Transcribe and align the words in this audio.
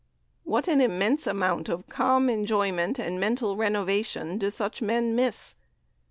What 0.45 0.67
an 0.67 0.81
immense 0.81 1.27
amount 1.27 1.69
of 1.69 1.87
calm 1.87 2.27
enjoyment 2.27 2.97
and 2.97 3.19
mental 3.19 3.55
renovation 3.55 4.39
do 4.39 4.49
such 4.49 4.81
men 4.81 5.15
miss. 5.15 5.53